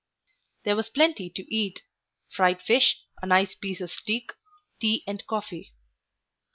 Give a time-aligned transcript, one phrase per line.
[0.65, 1.83] There was plenty to eat
[2.35, 4.31] fried fish, a nice piece of steak,
[4.79, 5.73] tea and coffee.